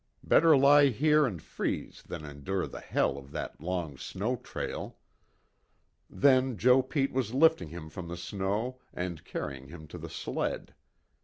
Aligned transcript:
Better 0.23 0.57
lie 0.57 0.87
here 0.87 1.27
and 1.27 1.39
freeze 1.39 2.01
than 2.01 2.25
endure 2.25 2.65
the 2.65 2.79
hell 2.79 3.19
of 3.19 3.29
that 3.33 3.61
long 3.61 3.97
snow 3.99 4.35
trail. 4.35 4.97
Then 6.09 6.57
Joe 6.57 6.81
Pete 6.81 7.11
was 7.11 7.35
lifting 7.35 7.67
him 7.69 7.87
from 7.87 8.07
the 8.07 8.17
snow 8.17 8.79
and 8.91 9.23
carrying 9.23 9.67
him 9.67 9.85
to 9.89 9.99
the 9.99 10.09
sled. 10.09 10.73